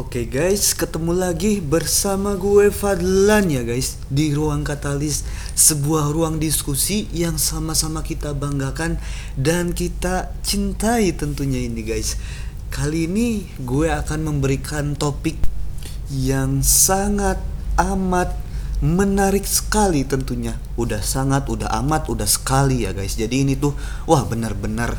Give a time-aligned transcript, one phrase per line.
[0.00, 7.04] Oke guys, ketemu lagi bersama gue Fadlan ya guys Di Ruang Katalis Sebuah ruang diskusi
[7.12, 8.96] yang sama-sama kita banggakan
[9.36, 12.16] Dan kita cintai tentunya ini guys.
[12.72, 15.36] Kali ini gue akan memberikan topik
[16.08, 17.36] Yang sangat
[17.76, 18.32] amat
[18.80, 20.56] menarik sekali tentunya.
[20.80, 23.20] Udah sangat, udah amat, udah sekali ya guys.
[23.20, 23.76] Jadi ini tuh,
[24.08, 24.96] wah benar-benar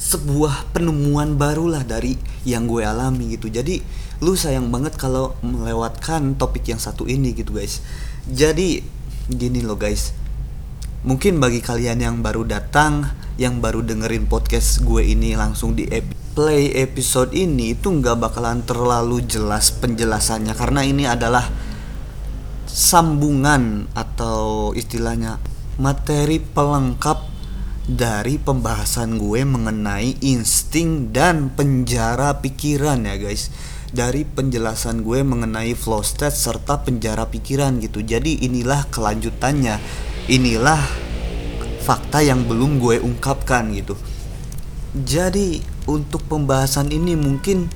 [0.00, 2.16] sebuah penemuan barulah dari
[2.48, 3.52] yang gue alami gitu.
[3.52, 7.80] Jadi lu sayang banget kalau melewatkan topik yang satu ini gitu guys.
[8.28, 8.84] Jadi
[9.32, 10.12] gini loh guys.
[11.08, 13.08] Mungkin bagi kalian yang baru datang
[13.40, 18.60] yang baru dengerin podcast gue ini langsung di ep play episode ini itu nggak bakalan
[18.68, 20.52] terlalu jelas penjelasannya.
[20.52, 21.48] Karena ini adalah
[22.68, 25.40] sambungan atau istilahnya
[25.80, 27.30] materi pelengkap
[27.90, 33.50] dari pembahasan gue mengenai insting dan penjara pikiran ya guys
[33.90, 38.02] dari penjelasan gue mengenai flow state serta penjara pikiran gitu.
[38.02, 39.76] Jadi inilah kelanjutannya.
[40.30, 40.78] Inilah
[41.82, 43.98] fakta yang belum gue ungkapkan gitu.
[44.94, 47.70] Jadi untuk pembahasan ini mungkin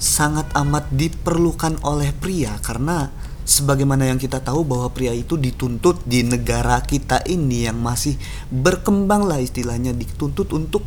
[0.00, 3.12] sangat amat diperlukan oleh pria karena
[3.44, 8.14] sebagaimana yang kita tahu bahwa pria itu dituntut di negara kita ini yang masih
[8.48, 10.86] berkembang lah istilahnya dituntut untuk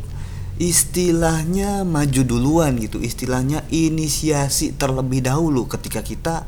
[0.58, 3.02] istilahnya maju duluan gitu.
[3.02, 6.46] Istilahnya inisiasi terlebih dahulu ketika kita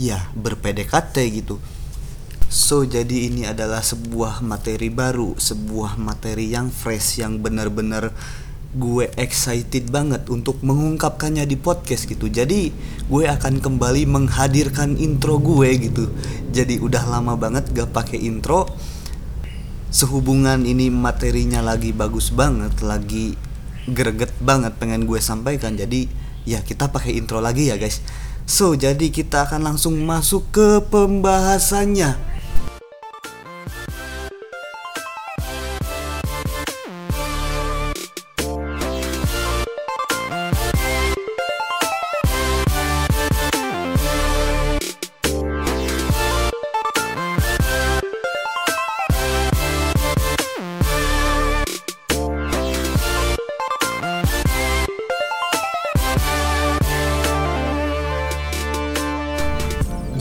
[0.00, 1.60] ya berPDKT gitu.
[2.52, 8.12] So jadi ini adalah sebuah materi baru sebuah materi yang fresh yang benar-benar
[8.72, 12.28] gue excited banget untuk mengungkapkannya di podcast gitu.
[12.28, 12.72] Jadi
[13.08, 16.08] gue akan kembali menghadirkan intro gue gitu.
[16.52, 18.68] Jadi udah lama banget gak pakai intro
[19.92, 23.36] sehubungan ini materinya lagi bagus banget lagi
[23.86, 25.76] greget banget pengen gue sampaikan.
[25.76, 26.08] Jadi
[26.48, 28.00] ya kita pakai intro lagi ya guys.
[28.48, 32.31] So jadi kita akan langsung masuk ke pembahasannya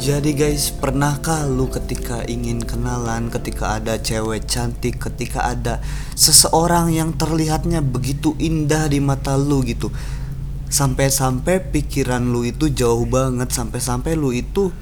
[0.02, 5.78] Jadi guys, pernahkah lu ketika ingin kenalan, ketika ada cewek cantik, ketika ada
[6.18, 9.94] seseorang yang terlihatnya begitu indah di mata lu gitu.
[10.74, 14.74] Sampai-sampai pikiran lu itu jauh banget, sampai-sampai lu itu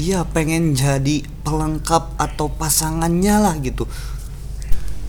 [0.00, 3.84] ya pengen jadi pelengkap atau pasangannya lah gitu.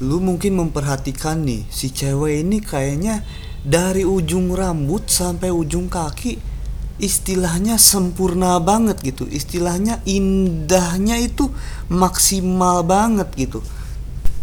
[0.03, 3.23] Lu mungkin memperhatikan nih, si cewek ini kayaknya
[3.63, 6.54] dari ujung rambut sampai ujung kaki
[6.95, 9.27] istilahnya sempurna banget gitu.
[9.27, 11.51] Istilahnya indahnya itu
[11.91, 13.59] maksimal banget gitu.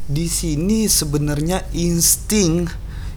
[0.08, 2.68] Di sini sebenarnya insting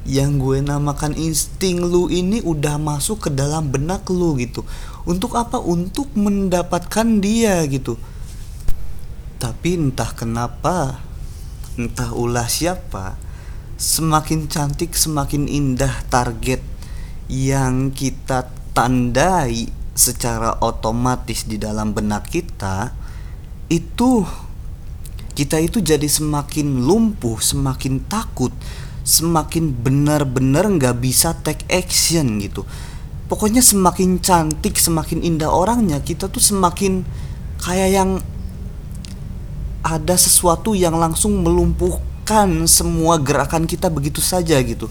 [0.05, 4.63] yang gue namakan insting lu ini udah masuk ke dalam benak lu gitu.
[5.03, 5.57] Untuk apa?
[5.59, 7.97] Untuk mendapatkan dia gitu.
[9.41, 11.01] Tapi entah kenapa
[11.75, 13.19] entah ulah siapa
[13.75, 16.63] semakin cantik semakin indah target
[17.27, 22.91] yang kita tandai secara otomatis di dalam benak kita
[23.71, 24.27] itu
[25.35, 28.51] kita itu jadi semakin lumpuh, semakin takut,
[29.03, 32.63] semakin benar-benar nggak bisa take action gitu.
[33.27, 37.03] Pokoknya semakin cantik, semakin indah orangnya, kita tuh semakin
[37.59, 38.09] kayak yang
[39.83, 44.87] ada sesuatu yang langsung melumpuhkan semua gerakan kita begitu saja gitu.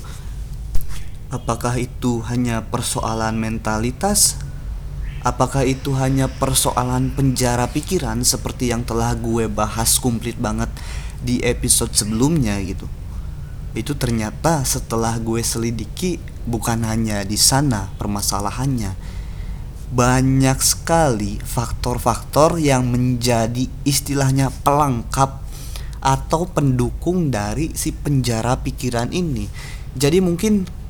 [1.34, 4.38] Apakah itu hanya persoalan mentalitas?
[5.26, 10.70] Apakah itu hanya persoalan penjara pikiran seperti yang telah gue bahas komplit banget
[11.26, 12.86] di episode sebelumnya gitu?
[13.74, 18.94] Itu ternyata setelah gue selidiki bukan hanya di sana permasalahannya.
[19.90, 25.42] Banyak sekali faktor-faktor yang menjadi istilahnya pelengkap
[25.98, 29.50] atau pendukung dari si penjara pikiran ini.
[29.98, 30.83] Jadi mungkin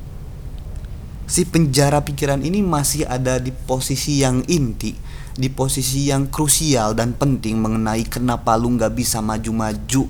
[1.25, 4.93] si penjara pikiran ini masih ada di posisi yang inti
[5.35, 10.07] di posisi yang krusial dan penting mengenai kenapa lu nggak bisa maju-maju.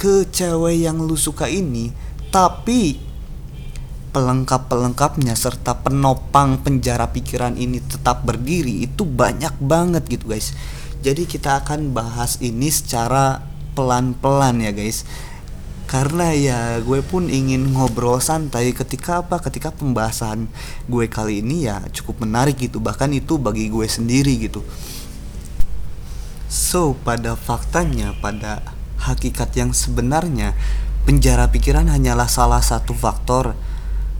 [0.00, 1.92] Ke cewek yang lu suka ini
[2.32, 2.96] tapi
[4.12, 10.56] pelengkap-pelengkapnya serta penopang penjara pikiran ini tetap berdiri itu banyak banget gitu guys.
[11.04, 13.44] Jadi kita akan bahas ini secara
[13.76, 15.04] pelan-pelan ya guys
[15.92, 19.36] karena ya gue pun ingin ngobrol santai ketika apa?
[19.44, 20.48] Ketika pembahasan
[20.88, 22.80] gue kali ini ya cukup menarik gitu.
[22.80, 24.64] Bahkan itu bagi gue sendiri gitu.
[26.48, 28.64] So pada faktanya pada
[29.04, 30.56] hakikat yang sebenarnya
[31.04, 33.52] penjara pikiran hanyalah salah satu faktor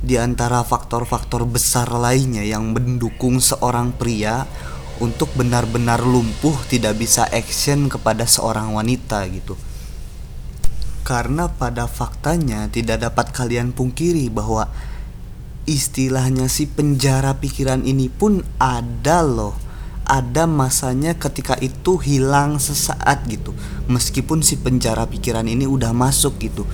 [0.04, 4.44] di antara faktor-faktor besar lainnya yang mendukung seorang pria
[5.00, 9.56] untuk benar-benar lumpuh tidak bisa action kepada seorang wanita gitu.
[11.02, 14.70] Karena pada faktanya tidak dapat kalian pungkiri bahwa
[15.66, 19.58] istilahnya si penjara pikiran ini pun ada loh.
[20.02, 23.54] Ada masanya ketika itu hilang sesaat gitu.
[23.86, 26.66] Meskipun si penjara pikiran ini udah masuk gitu.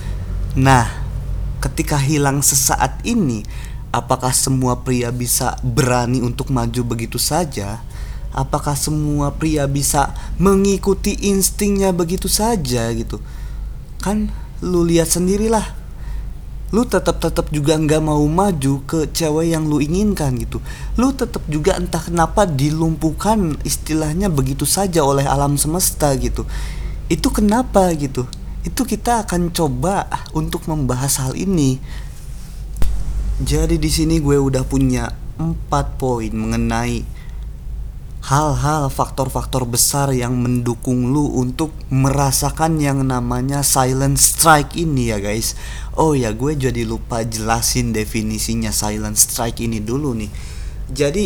[0.57, 0.89] Nah,
[1.61, 3.45] ketika hilang sesaat ini,
[3.93, 7.81] apakah semua pria bisa berani untuk maju begitu saja?
[8.29, 13.17] Apakah semua pria bisa mengikuti instingnya begitu saja gitu?
[13.99, 14.31] Kan
[14.63, 15.77] lu lihat sendirilah.
[16.69, 20.61] Lu tetap tetap juga nggak mau maju ke cewek yang lu inginkan gitu.
[21.01, 26.45] Lu tetap juga entah kenapa dilumpuhkan istilahnya begitu saja oleh alam semesta gitu.
[27.09, 28.29] Itu kenapa gitu?
[28.61, 30.05] Itu kita akan coba
[30.37, 31.81] untuk membahas hal ini.
[33.41, 35.09] Jadi di sini gue udah punya
[35.41, 37.18] empat poin mengenai
[38.19, 45.55] hal-hal faktor-faktor besar yang mendukung lu untuk merasakan yang namanya silent strike ini ya guys.
[45.95, 50.31] Oh ya gue jadi lupa jelasin definisinya silent strike ini dulu nih.
[50.91, 51.25] Jadi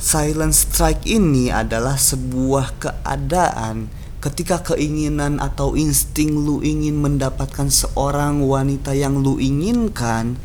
[0.00, 8.94] silent strike ini adalah sebuah keadaan ketika keinginan atau insting lu ingin mendapatkan seorang wanita
[8.94, 10.38] yang lu inginkan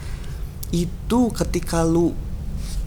[0.73, 2.17] itu ketika lu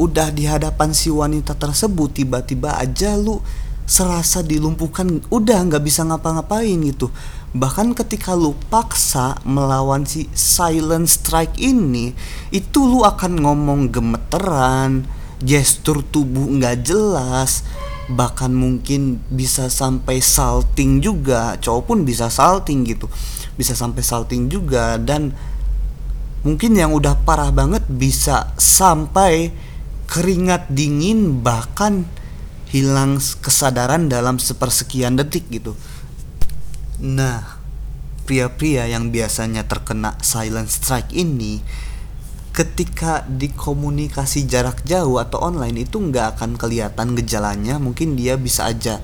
[0.00, 3.44] udah di hadapan si wanita tersebut tiba-tiba aja lu
[3.84, 7.12] serasa dilumpuhkan udah nggak bisa ngapa-ngapain gitu.
[7.52, 12.16] Bahkan ketika lu paksa melawan si silent strike ini
[12.48, 15.04] itu lu akan ngomong gemeteran
[15.42, 17.66] gestur tubuh nggak jelas
[18.10, 23.10] bahkan mungkin bisa sampai salting juga cowok pun bisa salting gitu.
[23.58, 25.34] Bisa sampai salting juga dan
[26.40, 29.52] mungkin yang udah parah banget bisa sampai
[30.10, 32.02] keringat dingin bahkan
[32.74, 35.78] hilang kesadaran dalam sepersekian detik gitu.
[36.98, 37.62] Nah,
[38.26, 41.62] pria-pria yang biasanya terkena silent strike ini
[42.50, 48.98] ketika dikomunikasi jarak jauh atau online itu nggak akan kelihatan gejalanya mungkin dia bisa aja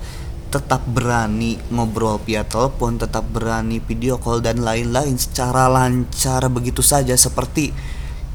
[0.51, 7.15] tetap berani ngobrol via telepon tetap berani video call dan lain-lain secara lancar begitu saja
[7.15, 7.71] seperti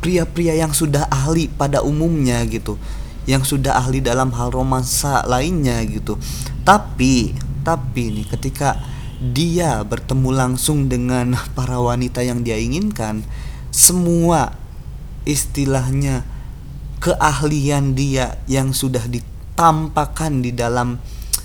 [0.02, 2.74] pria-pria yang sudah ahli pada umumnya gitu
[3.26, 6.18] yang sudah ahli dalam hal romansa lainnya gitu.
[6.66, 8.82] Tapi tapi nih ketika
[9.22, 13.22] dia bertemu langsung dengan para wanita yang dia inginkan
[13.70, 14.58] semua
[15.22, 16.26] istilahnya
[16.98, 20.98] keahlian dia yang sudah ditampakkan di dalam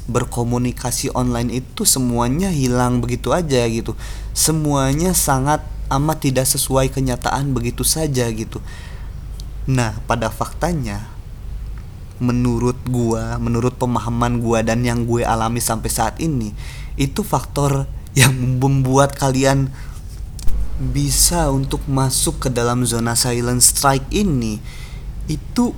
[0.08, 3.94] berkomunikasi online itu semuanya hilang begitu aja gitu.
[4.34, 8.60] Semuanya sangat amat tidak sesuai kenyataan begitu saja gitu.
[9.68, 11.08] Nah, pada faktanya
[12.18, 16.56] menurut gua, menurut pemahaman gua dan yang gue alami sampai saat ini,
[16.98, 17.86] itu faktor
[18.18, 19.70] yang membuat kalian
[20.78, 24.62] bisa untuk masuk ke dalam zona silent strike ini
[25.26, 25.74] itu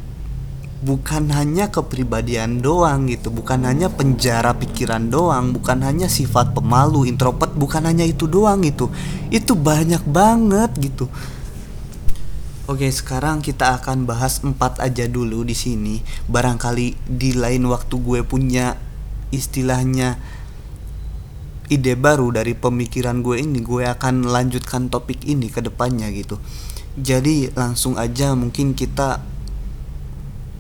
[0.80, 7.52] bukan hanya kepribadian doang gitu bukan hanya penjara pikiran doang bukan hanya sifat pemalu introvert
[7.52, 8.88] bukan hanya itu doang gitu
[9.28, 11.12] itu banyak banget gitu
[12.70, 16.06] Oke, sekarang kita akan bahas empat aja dulu di sini.
[16.30, 18.78] Barangkali di lain waktu gue punya
[19.34, 20.22] istilahnya
[21.74, 26.38] ide baru dari pemikiran gue ini, gue akan lanjutkan topik ini ke depannya gitu.
[26.94, 29.18] Jadi langsung aja mungkin kita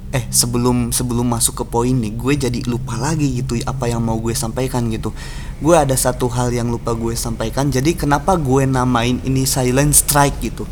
[0.09, 4.17] eh sebelum sebelum masuk ke poin nih gue jadi lupa lagi gitu apa yang mau
[4.17, 5.13] gue sampaikan gitu.
[5.61, 10.41] Gue ada satu hal yang lupa gue sampaikan jadi kenapa gue namain ini silent strike
[10.41, 10.65] gitu?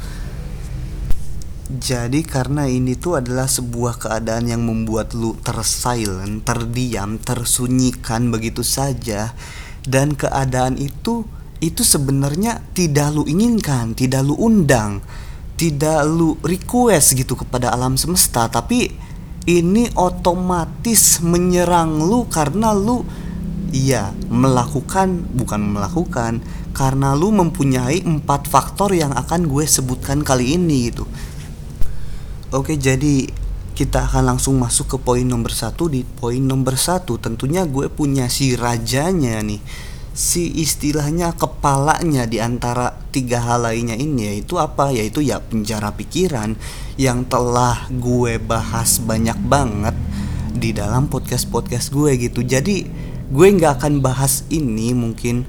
[1.68, 9.36] Jadi karena ini tuh adalah sebuah keadaan yang membuat lu tersilent, terdiam, tersunyikan begitu saja.
[9.84, 11.28] Dan keadaan itu
[11.60, 15.04] itu sebenarnya tidak lu inginkan, tidak lu undang,
[15.60, 18.48] tidak lu request gitu kepada alam semesta.
[18.48, 18.96] Tapi
[19.48, 23.08] ini otomatis menyerang lu karena lu
[23.72, 26.44] iya melakukan bukan melakukan
[26.76, 31.08] karena lu mempunyai empat faktor yang akan gue sebutkan kali ini gitu.
[32.52, 33.28] Oke jadi
[33.72, 35.88] kita akan langsung masuk ke poin nomor satu.
[35.88, 39.64] Di poin nomor satu tentunya gue punya si rajanya nih
[40.18, 44.90] si istilahnya kepalanya di antara tiga hal lainnya ini yaitu apa?
[44.90, 46.58] Yaitu ya penjara pikiran
[46.98, 49.94] yang telah gue bahas banyak banget
[50.58, 52.42] di dalam podcast podcast gue gitu.
[52.42, 52.90] Jadi
[53.30, 55.46] gue nggak akan bahas ini mungkin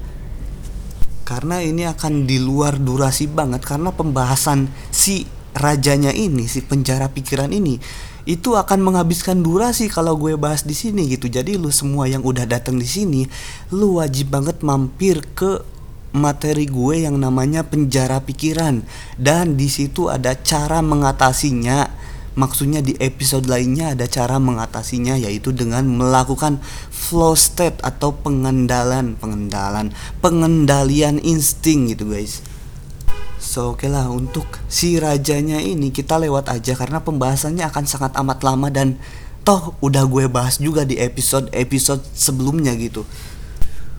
[1.25, 3.65] karena ini akan di luar durasi banget.
[3.65, 5.25] Karena pembahasan si
[5.57, 7.81] rajanya ini si penjara pikiran ini
[8.29, 11.25] itu akan menghabiskan durasi kalau gue bahas di sini gitu.
[11.25, 13.25] Jadi lu semua yang udah datang di sini,
[13.73, 15.65] lu wajib banget mampir ke
[16.13, 18.85] materi gue yang namanya penjara pikiran
[19.17, 21.97] dan di situ ada cara mengatasinya.
[22.37, 26.61] Maksudnya di episode lainnya ada cara mengatasinya yaitu dengan melakukan
[26.93, 32.39] flow state atau pengendalan, pengendalan, pengendalian insting gitu guys.
[33.39, 38.11] So oke okay lah untuk si rajanya ini kita lewat aja karena pembahasannya akan sangat
[38.19, 38.99] amat lama dan
[39.47, 43.07] toh udah gue bahas juga di episode-episode sebelumnya gitu.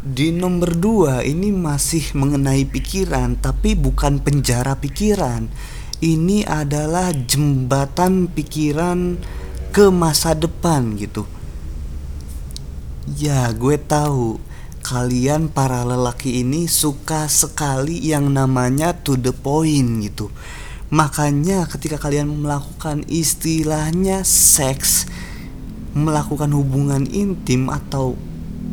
[0.00, 5.48] Di nomor 2 ini masih mengenai pikiran tapi bukan penjara pikiran.
[6.00, 9.20] Ini adalah jembatan pikiran
[9.72, 11.24] ke masa depan gitu.
[13.16, 14.49] Ya, gue tahu
[14.80, 20.32] kalian para lelaki ini suka sekali yang namanya to the point gitu.
[20.90, 25.06] Makanya ketika kalian melakukan istilahnya seks,
[25.94, 28.18] melakukan hubungan intim atau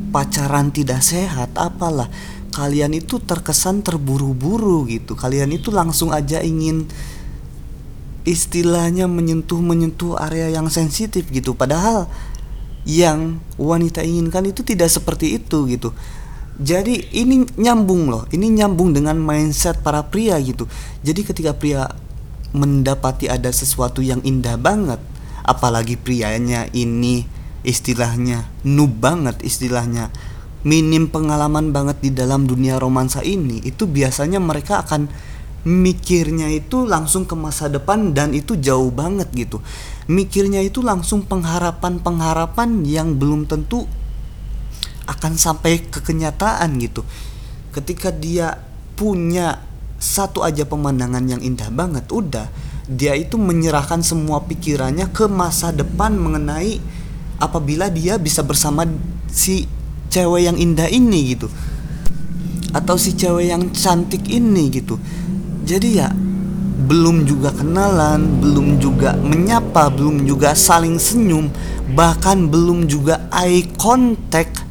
[0.10, 2.10] pacaran tidak sehat apalah
[2.58, 5.14] kalian itu terkesan terburu-buru gitu.
[5.14, 6.90] Kalian itu langsung aja ingin
[8.26, 11.54] istilahnya menyentuh-menyentuh area yang sensitif gitu.
[11.54, 12.10] Padahal
[12.88, 15.92] yang wanita inginkan itu tidak seperti itu gitu.
[16.58, 20.66] Jadi ini nyambung loh, ini nyambung dengan mindset para pria gitu.
[21.04, 21.86] Jadi ketika pria
[22.56, 24.98] mendapati ada sesuatu yang indah banget,
[25.44, 27.28] apalagi prianya ini
[27.68, 30.08] istilahnya noob banget istilahnya
[30.64, 35.12] minim pengalaman banget di dalam dunia romansa ini itu biasanya mereka akan
[35.68, 39.60] mikirnya itu langsung ke masa depan dan itu jauh banget gitu.
[40.08, 43.84] Mikirnya itu langsung pengharapan-pengharapan yang belum tentu
[45.04, 47.04] akan sampai ke kenyataan gitu.
[47.76, 48.64] Ketika dia
[48.96, 49.60] punya
[50.00, 52.48] satu aja pemandangan yang indah banget udah
[52.88, 56.80] dia itu menyerahkan semua pikirannya ke masa depan mengenai
[57.44, 58.88] apabila dia bisa bersama
[59.28, 59.68] si
[60.08, 61.52] cewek yang indah ini gitu.
[62.72, 64.96] Atau si cewek yang cantik ini gitu
[65.68, 66.10] jadi ya
[66.88, 71.52] belum juga kenalan, belum juga menyapa, belum juga saling senyum,
[71.92, 74.64] bahkan belum juga eye contact.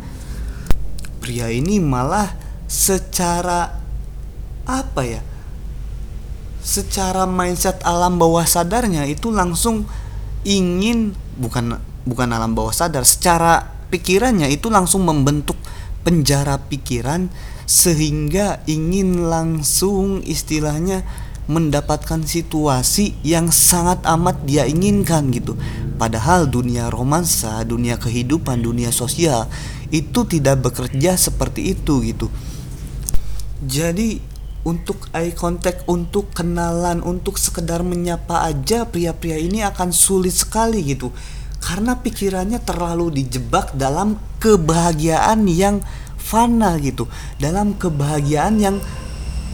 [1.20, 2.32] Pria ini malah
[2.64, 3.68] secara
[4.64, 5.20] apa ya?
[6.64, 9.84] Secara mindset alam bawah sadarnya itu langsung
[10.48, 11.76] ingin bukan
[12.08, 15.58] bukan alam bawah sadar, secara pikirannya itu langsung membentuk
[16.06, 17.28] penjara pikiran
[17.66, 21.02] sehingga ingin langsung istilahnya
[21.46, 25.54] mendapatkan situasi yang sangat amat dia inginkan gitu.
[25.98, 29.46] Padahal dunia romansa, dunia kehidupan, dunia sosial
[29.94, 32.26] itu tidak bekerja seperti itu gitu.
[33.62, 34.18] Jadi
[34.66, 41.14] untuk eye contact, untuk kenalan, untuk sekedar menyapa aja pria-pria ini akan sulit sekali gitu.
[41.62, 45.80] Karena pikirannya terlalu dijebak dalam kebahagiaan yang
[46.26, 47.06] fana gitu,
[47.38, 48.76] dalam kebahagiaan yang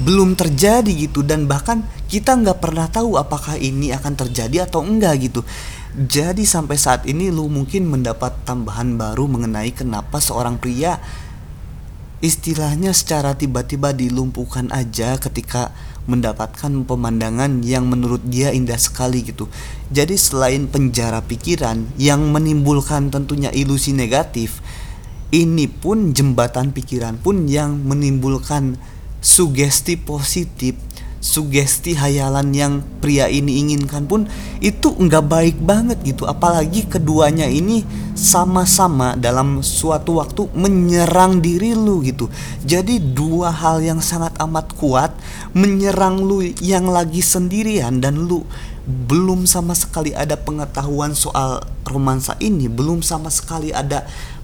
[0.01, 5.29] belum terjadi gitu dan bahkan kita nggak pernah tahu apakah ini akan terjadi atau enggak
[5.29, 5.45] gitu
[5.93, 10.97] jadi sampai saat ini lu mungkin mendapat tambahan baru mengenai kenapa seorang pria
[12.25, 15.77] istilahnya secara tiba-tiba dilumpuhkan aja ketika
[16.09, 19.51] mendapatkan pemandangan yang menurut dia indah sekali gitu.
[19.91, 24.63] Jadi selain penjara pikiran yang menimbulkan tentunya ilusi negatif,
[25.33, 28.77] ini pun jembatan pikiran pun yang menimbulkan
[29.25, 30.77] sugesti positif
[31.23, 34.27] sugesti hayalan yang pria ini inginkan pun
[34.59, 36.27] itu nggak baik banget gitu.
[36.27, 37.87] Apalagi keduanya ini
[38.19, 42.27] sama-sama dalam suatu waktu menyerang diri lu gitu.
[42.67, 45.15] Jadi dua hal yang sangat amat kuat
[45.55, 48.43] menyerang lu yang lagi sendirian dan lu
[48.83, 54.03] belum sama sekali ada pengetahuan soal romansa ini belum sama sekali ada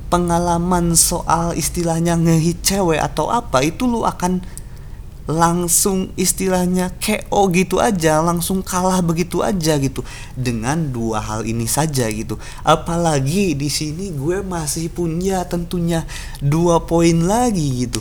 [0.09, 4.41] pengalaman soal istilahnya ngehit cewek atau apa itu lu akan
[5.29, 10.01] langsung istilahnya KO gitu aja langsung kalah begitu aja gitu.
[10.33, 12.41] Dengan dua hal ini saja gitu.
[12.65, 16.09] Apalagi di sini gue masih punya tentunya
[16.41, 18.01] dua poin lagi gitu.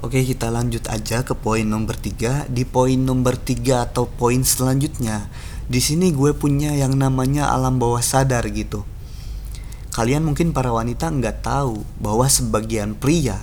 [0.00, 2.48] Oke kita lanjut aja ke poin nomor tiga.
[2.48, 5.28] Di poin nomor tiga atau poin selanjutnya
[5.68, 8.88] di sini gue punya yang namanya alam bawah sadar gitu
[9.98, 13.34] kalian mungkin para wanita nggak tahu bahwa sebagian pria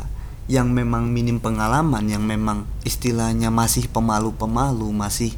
[0.47, 5.35] yang memang minim pengalaman yang memang istilahnya masih pemalu-pemalu masih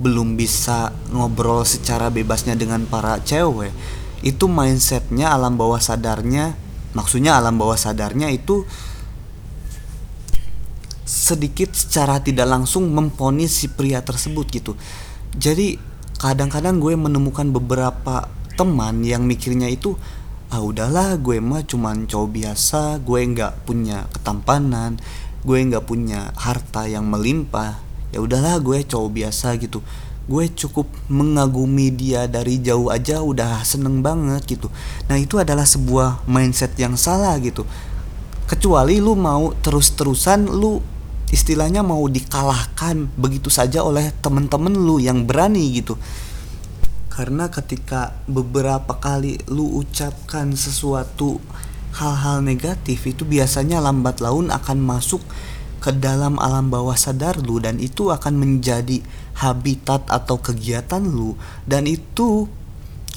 [0.00, 3.76] belum bisa ngobrol secara bebasnya dengan para cewek
[4.24, 6.56] itu mindsetnya alam bawah sadarnya
[6.96, 8.64] maksudnya alam bawah sadarnya itu
[11.04, 14.72] sedikit secara tidak langsung memponis si pria tersebut gitu.
[15.36, 15.76] Jadi
[16.16, 19.96] kadang-kadang gue menemukan beberapa teman yang mikirnya itu
[20.48, 24.96] ah udahlah gue mah cuman cowok biasa gue nggak punya ketampanan
[25.46, 27.78] gue nggak punya harta yang melimpah.
[28.10, 29.84] Ya udahlah gue cowok biasa gitu.
[30.28, 34.68] Gue cukup mengagumi dia dari jauh aja udah seneng banget gitu.
[35.08, 37.64] Nah itu adalah sebuah mindset yang salah gitu.
[38.48, 40.80] Kecuali lu mau terus-terusan lu
[41.28, 46.00] istilahnya mau dikalahkan begitu saja oleh temen-temen lu yang berani gitu
[47.18, 51.42] karena ketika beberapa kali lu ucapkan sesuatu
[51.98, 55.18] hal-hal negatif itu biasanya lambat laun akan masuk
[55.82, 59.02] ke dalam alam bawah sadar lu dan itu akan menjadi
[59.34, 61.34] habitat atau kegiatan lu
[61.66, 62.46] dan itu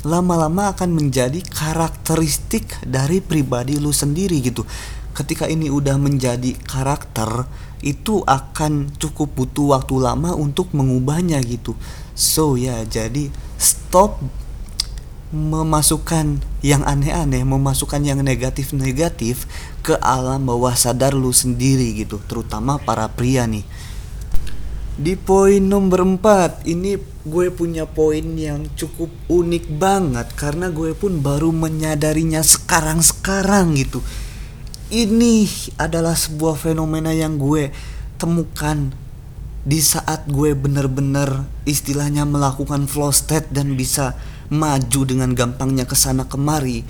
[0.01, 4.65] lama-lama akan menjadi karakteristik dari pribadi lu sendiri gitu.
[5.13, 7.45] Ketika ini udah menjadi karakter,
[7.85, 11.77] itu akan cukup butuh waktu lama untuk mengubahnya gitu.
[12.21, 14.21] So ya, jadi stop
[15.33, 19.49] memasukkan yang aneh-aneh, memasukkan yang negatif-negatif
[19.81, 23.65] ke alam bawah sadar lu sendiri gitu, terutama para pria nih.
[25.01, 31.25] Di poin nomor 4 ini gue punya poin yang cukup unik banget karena gue pun
[31.25, 34.05] baru menyadarinya sekarang-sekarang gitu.
[34.93, 35.49] Ini
[35.81, 37.73] adalah sebuah fenomena yang gue
[38.21, 38.93] temukan
[39.61, 44.17] di saat gue bener-bener istilahnya melakukan flow state dan bisa
[44.49, 46.81] maju dengan gampangnya ke sana kemari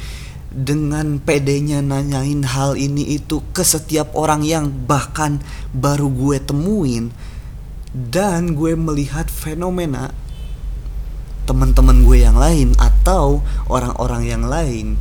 [0.51, 5.43] dengan pedenya nanyain hal ini itu ke setiap orang yang bahkan
[5.75, 7.11] baru gue temuin
[7.91, 10.15] dan gue melihat fenomena
[11.43, 14.95] teman-teman gue yang lain atau orang-orang yang lain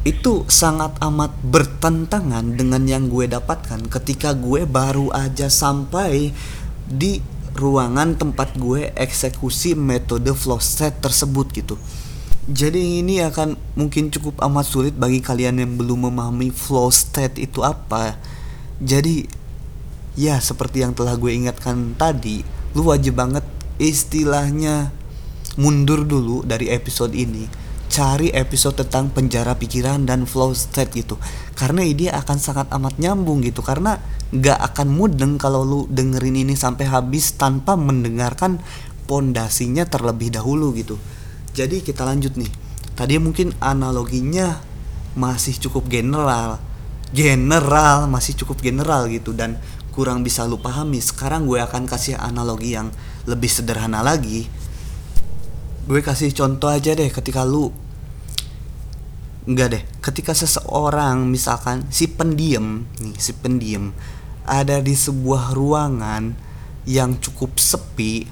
[0.00, 6.32] itu sangat amat bertentangan dengan yang gue dapatkan ketika gue baru aja sampai
[6.90, 7.22] di
[7.54, 11.78] ruangan tempat gue eksekusi metode flow state tersebut gitu.
[12.50, 17.62] Jadi ini akan mungkin cukup amat sulit bagi kalian yang belum memahami flow state itu
[17.62, 18.18] apa.
[18.82, 19.22] Jadi
[20.18, 22.42] ya seperti yang telah gue ingatkan tadi,
[22.74, 23.46] lu wajib banget
[23.78, 24.90] istilahnya
[25.54, 31.18] mundur dulu dari episode ini cari episode tentang penjara pikiran dan flow state gitu
[31.60, 33.60] karena ini akan sangat amat nyambung gitu.
[33.60, 34.00] Karena
[34.32, 38.64] nggak akan mudeng kalau lu dengerin ini sampai habis tanpa mendengarkan
[39.04, 40.96] pondasinya terlebih dahulu gitu.
[41.52, 42.48] Jadi kita lanjut nih.
[42.96, 44.56] Tadi mungkin analoginya
[45.20, 46.56] masih cukup general.
[47.12, 49.36] General masih cukup general gitu.
[49.36, 49.60] Dan
[49.92, 50.96] kurang bisa lu pahami.
[51.04, 52.88] Sekarang gue akan kasih analogi yang
[53.28, 54.48] lebih sederhana lagi
[55.90, 57.74] gue kasih contoh aja deh ketika lu
[59.50, 63.90] enggak deh ketika seseorang misalkan si pendiam nih si pendiam
[64.46, 66.38] ada di sebuah ruangan
[66.86, 68.30] yang cukup sepi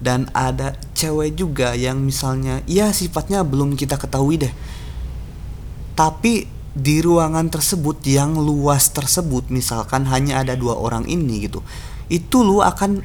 [0.00, 4.52] dan ada cewek juga yang misalnya ya sifatnya belum kita ketahui deh.
[5.96, 6.44] Tapi
[6.76, 11.64] di ruangan tersebut yang luas tersebut misalkan hanya ada dua orang ini gitu
[12.12, 13.00] itu lu akan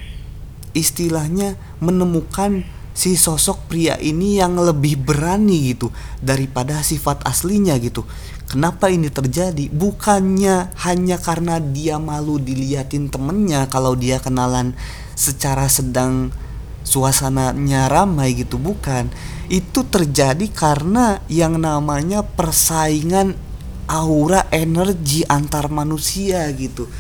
[0.76, 8.04] istilahnya menemukan si sosok pria ini yang lebih berani gitu daripada sifat aslinya gitu.
[8.52, 9.72] Kenapa ini terjadi?
[9.72, 14.76] Bukannya hanya karena dia malu diliatin temennya kalau dia kenalan
[15.16, 16.36] secara sedang
[16.84, 19.08] suasananya ramai gitu, bukan.
[19.48, 23.40] Itu terjadi karena yang namanya persaingan
[23.88, 26.92] aura energi antar manusia gitu.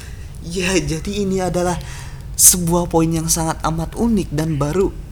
[0.47, 1.75] Ya, jadi ini adalah
[2.39, 5.10] sebuah poin yang sangat amat unik dan baru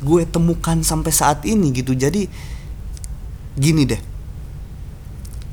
[0.00, 1.92] gue temukan sampai saat ini gitu.
[1.96, 2.26] Jadi
[3.56, 4.00] gini deh.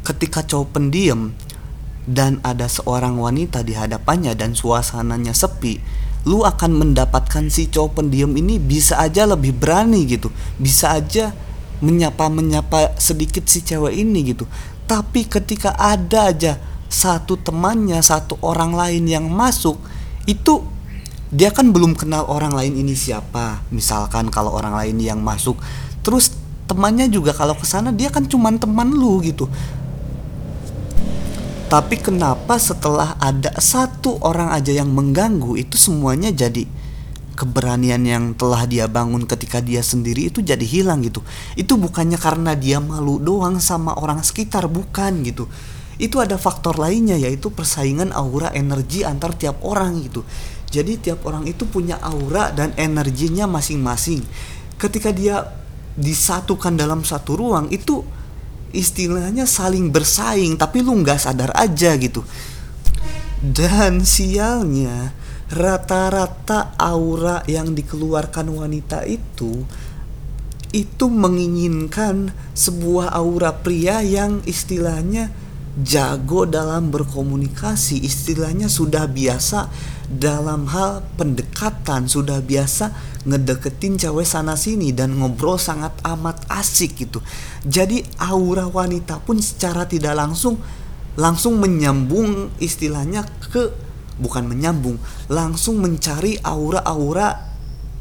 [0.03, 1.35] Ketika cowok pendiam
[2.07, 8.35] dan ada seorang wanita di hadapannya dan suasananya sepi lu akan mendapatkan si cowok pendiam
[8.35, 10.27] ini bisa aja lebih berani gitu.
[10.59, 11.31] Bisa aja
[11.79, 14.43] menyapa-menyapa sedikit si cewek ini gitu.
[14.87, 19.79] Tapi ketika ada aja satu temannya satu orang lain yang masuk
[20.27, 20.63] itu
[21.27, 23.63] dia kan belum kenal orang lain ini siapa.
[23.71, 25.59] Misalkan kalau orang lain yang masuk
[25.99, 26.31] terus
[26.67, 29.51] temannya juga kalau ke sana dia kan cuman teman lu gitu.
[31.67, 36.63] Tapi kenapa setelah ada satu orang aja yang mengganggu itu semuanya jadi
[37.35, 41.19] keberanian yang telah dia bangun ketika dia sendiri itu jadi hilang gitu.
[41.59, 45.51] Itu bukannya karena dia malu doang sama orang sekitar bukan gitu.
[45.99, 50.23] Itu ada faktor lainnya yaitu persaingan aura energi antar tiap orang gitu
[50.67, 54.19] jadi tiap orang itu punya aura dan energinya masing-masing.
[54.75, 55.47] Ketika dia
[55.97, 58.03] disatukan dalam satu ruang itu
[58.75, 62.21] istilahnya saling bersaing tapi lu nggak sadar aja gitu.
[63.37, 65.13] Dan sialnya
[65.47, 69.63] rata-rata aura yang dikeluarkan wanita itu
[70.75, 75.31] itu menginginkan sebuah aura pria yang istilahnya
[75.79, 79.71] jago dalam berkomunikasi, istilahnya sudah biasa
[80.07, 82.95] dalam hal pendekatan, sudah biasa
[83.27, 87.19] ngedeketin cewek sana sini dan ngobrol sangat amat asik gitu.
[87.67, 90.55] Jadi aura wanita pun secara tidak langsung
[91.19, 93.73] langsung menyambung istilahnya ke
[94.17, 94.95] bukan menyambung,
[95.27, 97.53] langsung mencari aura-aura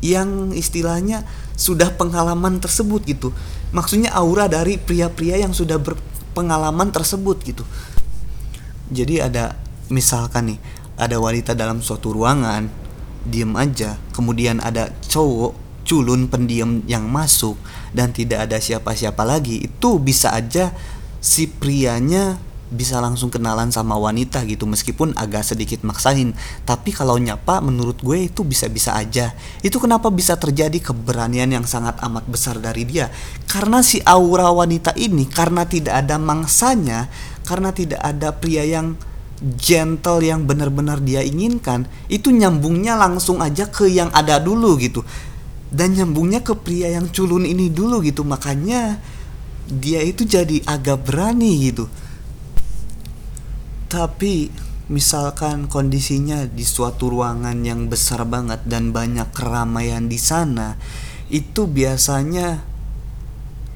[0.05, 1.25] yang istilahnya
[1.57, 3.33] sudah pengalaman tersebut gitu.
[3.73, 7.64] Maksudnya aura dari pria-pria yang sudah berpengalaman tersebut gitu.
[8.92, 9.57] Jadi ada
[9.90, 10.59] misalkan nih,
[10.96, 12.68] ada wanita dalam suatu ruangan,
[13.24, 17.54] diem aja, kemudian ada cowok culun pendiam yang masuk
[17.94, 20.74] dan tidak ada siapa-siapa lagi, itu bisa aja
[21.22, 26.35] si prianya bisa langsung kenalan sama wanita gitu meskipun agak sedikit maksain.
[26.66, 29.30] Tapi kalau nyapa menurut gue itu bisa-bisa aja.
[29.62, 33.06] Itu kenapa bisa terjadi keberanian yang sangat amat besar dari dia.
[33.46, 37.06] Karena si aura wanita ini karena tidak ada mangsanya
[37.46, 38.98] karena tidak ada pria yang
[39.61, 45.05] gentle yang benar-benar dia inginkan itu nyambungnya langsung aja ke yang ada dulu gitu.
[45.66, 48.25] Dan nyambungnya ke pria yang culun ini dulu gitu.
[48.25, 48.96] Makanya
[49.66, 51.90] dia itu jadi agak berani gitu.
[53.90, 54.49] Tapi
[54.87, 60.79] misalkan kondisinya di suatu ruangan yang besar banget dan banyak keramaian di sana,
[61.27, 62.62] itu biasanya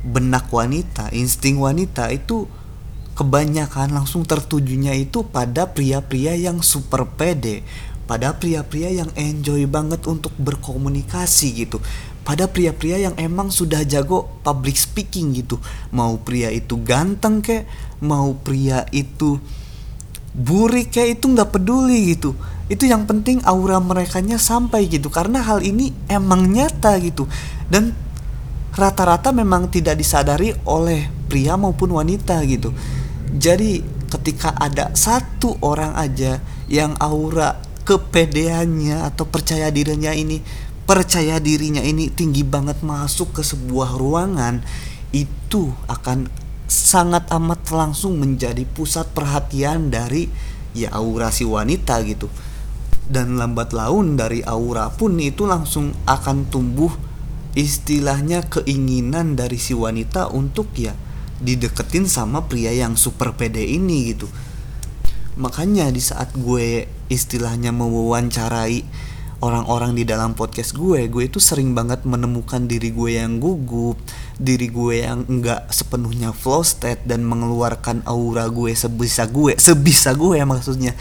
[0.06, 2.46] benak wanita, insting wanita itu
[3.20, 7.60] kebanyakan langsung tertujunya itu pada pria-pria yang super pede,
[8.08, 11.84] pada pria-pria yang enjoy banget untuk berkomunikasi gitu.
[12.24, 15.60] Pada pria-pria yang emang sudah jago public speaking gitu.
[15.92, 17.68] Mau pria itu ganteng kek,
[18.00, 19.36] mau pria itu
[20.30, 22.38] burik kayak itu nggak peduli gitu
[22.70, 27.26] itu yang penting aura mereka nya sampai gitu karena hal ini emang nyata gitu
[27.66, 27.90] dan
[28.70, 32.70] rata-rata memang tidak disadari oleh pria maupun wanita gitu
[33.30, 40.42] jadi ketika ada satu orang aja yang aura kepedeannya atau percaya dirinya ini
[40.82, 44.58] percaya dirinya ini tinggi banget masuk ke sebuah ruangan
[45.14, 46.26] itu akan
[46.70, 50.30] sangat amat langsung menjadi pusat perhatian dari
[50.74, 52.30] ya aura si wanita gitu.
[53.10, 56.94] Dan lambat laun dari aura pun itu langsung akan tumbuh
[57.58, 60.94] istilahnya keinginan dari si wanita untuk ya
[61.40, 64.28] dideketin sama pria yang super pede ini gitu.
[65.40, 68.84] Makanya di saat gue istilahnya mewawancarai
[69.40, 73.96] orang-orang di dalam podcast gue gue itu sering banget menemukan diri gue yang gugup
[74.36, 80.40] diri gue yang enggak sepenuhnya flow state dan mengeluarkan aura gue sebisa gue sebisa gue
[80.40, 80.92] ya maksudnya.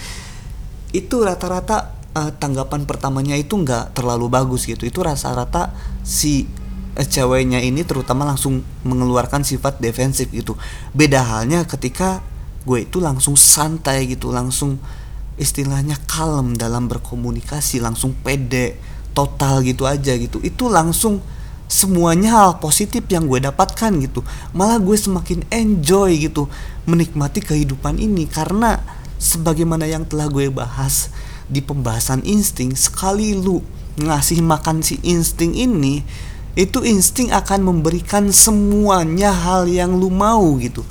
[0.90, 4.88] Itu rata-rata uh, tanggapan pertamanya itu enggak terlalu bagus gitu.
[4.88, 6.59] Itu rata-rata si uh,
[7.08, 10.60] ceweknya ini terutama langsung mengeluarkan sifat defensif gitu.
[10.92, 12.20] Beda halnya ketika
[12.68, 14.76] gue itu langsung santai gitu langsung
[15.40, 18.76] istilahnya kalem dalam berkomunikasi langsung pede
[19.16, 20.44] total gitu aja gitu.
[20.44, 21.24] Itu langsung
[21.70, 24.26] semuanya hal positif yang gue dapatkan gitu.
[24.52, 26.52] Malah gue semakin enjoy gitu
[26.84, 28.82] menikmati kehidupan ini karena
[29.22, 31.14] sebagaimana yang telah gue bahas
[31.48, 33.64] di pembahasan insting sekali lu
[34.00, 36.06] ngasih makan si insting ini
[36.60, 40.84] itu insting akan memberikan semuanya hal yang lu mau gitu.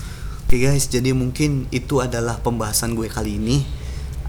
[0.48, 3.60] Oke guys jadi mungkin itu adalah pembahasan gue kali ini.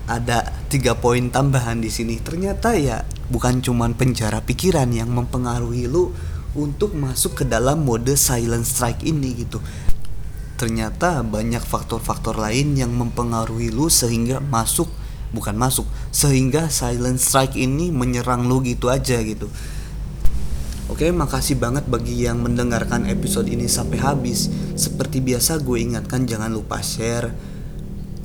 [0.04, 2.20] Ada tiga poin tambahan di sini.
[2.20, 6.12] Ternyata ya bukan cuman penjara pikiran yang mempengaruhi lu
[6.60, 9.64] untuk masuk ke dalam mode silent strike ini gitu.
[10.60, 14.92] Ternyata banyak faktor-faktor lain yang mempengaruhi lu sehingga masuk
[15.32, 19.48] bukan masuk sehingga silent strike ini menyerang lu gitu aja gitu
[20.90, 24.50] Oke, makasih banget bagi yang mendengarkan episode ini sampai habis.
[24.74, 27.30] Seperti biasa gue ingatkan jangan lupa share,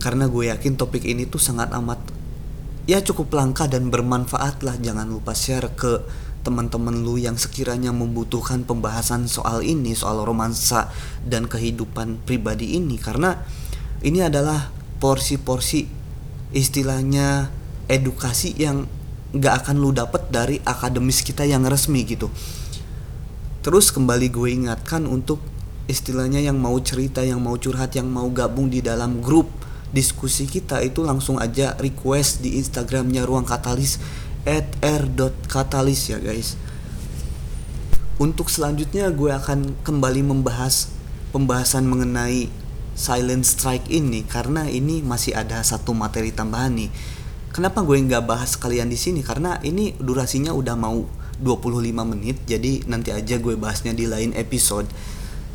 [0.04, 1.96] karena gue yakin topik ini tuh sangat amat
[2.84, 6.04] ya cukup langka dan bermanfaat lah jangan lupa share ke
[6.44, 10.92] teman-teman lu yang sekiranya membutuhkan pembahasan soal ini soal romansa
[11.24, 13.40] dan kehidupan pribadi ini karena
[14.04, 14.68] ini adalah
[15.00, 15.88] porsi-porsi
[16.52, 17.48] istilahnya
[17.88, 18.84] edukasi yang
[19.34, 22.30] nggak akan lu dapet dari akademis kita yang resmi gitu
[23.66, 25.42] terus kembali gue ingatkan untuk
[25.90, 29.50] istilahnya yang mau cerita yang mau curhat yang mau gabung di dalam grup
[29.90, 33.98] diskusi kita itu langsung aja request di instagramnya ruang katalis
[34.46, 36.56] at r.katalis ya guys
[38.14, 40.94] untuk selanjutnya gue akan kembali membahas
[41.34, 42.46] pembahasan mengenai
[42.94, 46.90] silent strike ini karena ini masih ada satu materi tambahan nih.
[47.54, 49.22] Kenapa gue nggak bahas kalian di sini?
[49.22, 51.06] Karena ini durasinya udah mau
[51.38, 54.90] 25 menit, jadi nanti aja gue bahasnya di lain episode.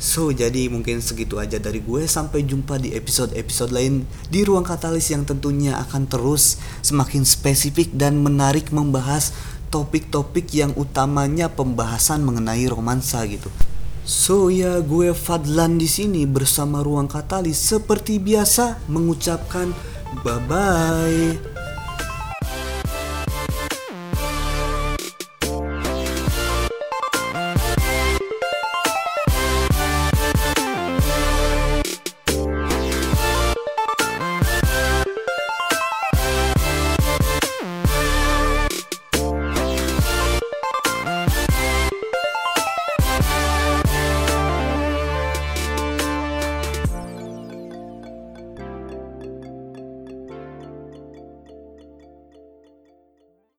[0.00, 2.08] So, jadi mungkin segitu aja dari gue.
[2.08, 8.16] Sampai jumpa di episode-episode lain di ruang katalis yang tentunya akan terus semakin spesifik dan
[8.16, 9.36] menarik membahas
[9.68, 13.52] topik-topik yang utamanya pembahasan mengenai romansa gitu.
[14.08, 19.76] So ya gue Fadlan di sini bersama Ruang Katalis seperti biasa mengucapkan
[20.24, 21.69] bye bye.